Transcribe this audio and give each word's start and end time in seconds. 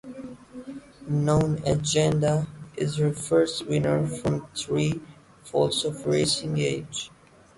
Known 1.07 1.61
Agenda 1.63 2.47
is 2.75 2.97
her 2.97 3.13
first 3.13 3.67
winner 3.67 4.07
from 4.07 4.47
three 4.57 4.99
foals 5.43 5.85
of 5.85 6.07
racing 6.07 6.57
age. 6.57 7.11